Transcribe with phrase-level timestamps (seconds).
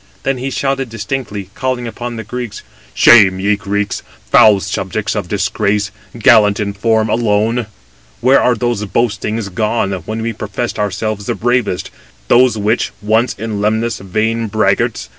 [0.23, 2.63] Then he shouted distinctly, calling upon the Greeks:
[2.95, 3.39] "Shame!
[3.39, 5.91] ye Greeks, foul subjects of disgrace!
[6.17, 7.67] gallant in form [alone]!
[8.19, 11.91] Where are those boastings gone, when we professed ourselves the bravest;
[12.29, 15.09] those which, once in Lemnos, vain braggarts!